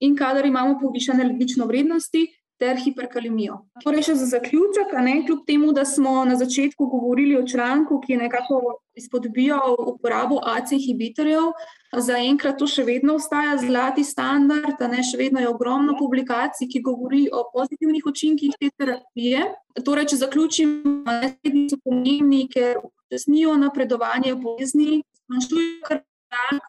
in 0.00 0.16
kadar 0.18 0.46
imamo 0.46 0.78
povišene 0.80 1.24
ledvične 1.24 1.66
vrednosti, 1.66 2.26
ter 2.58 2.78
hiperkalemijo. 2.82 3.60
Torej, 3.84 4.08
še 4.08 4.14
za 4.18 4.26
zaključek, 4.32 4.92
ne, 5.04 5.20
kljub 5.26 5.44
temu, 5.46 5.70
da 5.72 5.84
smo 5.86 6.24
na 6.26 6.36
začetku 6.38 6.86
govorili 6.90 7.36
o 7.38 7.44
članku, 7.46 8.00
ki 8.02 8.12
je 8.12 8.18
nekako 8.24 8.60
izpodbijal 8.98 9.76
uporabo 9.78 10.40
AC 10.42 10.72
inhibitorjev, 10.74 11.52
zaenkrat 11.94 12.58
to 12.58 12.66
še 12.66 12.82
vedno 12.84 13.14
ostaja 13.18 13.54
zlati 13.62 14.04
standard, 14.04 14.82
ne, 14.90 15.04
še 15.06 15.20
vedno 15.20 15.42
je 15.42 15.50
ogromno 15.50 15.94
publikacij, 15.98 16.68
ki 16.72 16.82
govori 16.82 17.24
o 17.32 17.46
pozitivnih 17.54 18.10
učinkih 18.10 18.58
te 18.58 18.72
terapije. 18.74 19.46
Torej, 19.86 20.10
če 20.12 20.22
zaključim, 20.24 20.74
naslednji 21.06 21.68
so 21.70 21.78
pomembni, 21.84 22.44
ker 22.50 22.82
upočasnijo 22.82 23.54
napredovanje 23.62 24.34
bolezni, 24.42 25.02
zmanjšujejo 25.24 26.02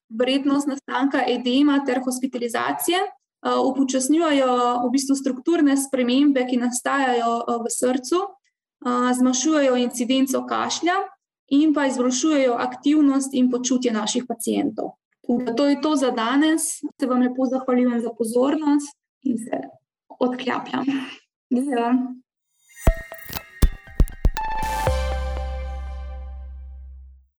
vrednost 0.09 0.67
nastanka 0.67 1.23
edema 1.27 1.81
ter 1.85 1.99
hospitalizacije. 2.05 2.99
Eh, 3.39 3.55
upočasnjujejo 3.65 4.55
v 4.83 4.89
bistvu 4.91 5.15
strukturne 5.15 5.77
spremembe, 5.79 6.43
ki 6.43 6.57
nastajajo 6.59 7.35
eh, 7.39 7.59
v 7.63 7.71
srcu, 7.71 8.19
eh, 8.83 9.13
zmanjšujejo 9.15 9.77
incidenco 9.79 10.43
kašlja 10.47 10.97
in 11.55 11.73
pa 11.73 11.85
izboljšujejo 11.87 12.57
aktivnost 12.59 13.33
in 13.33 13.47
počutje 13.51 13.93
naših 13.95 14.25
pacijentov. 14.27 14.99
To 15.57 15.65
je 15.65 15.81
to 15.81 15.95
za 15.95 16.11
danes. 16.11 16.81
Se 16.99 17.07
vam 17.07 17.21
lepo 17.21 17.45
zahvaljujem 17.45 18.01
za 18.01 18.09
pozornost 18.17 18.97
in 19.23 19.37
se 19.37 19.61
odklapljam. 20.19 20.85
Ja. 21.49 21.93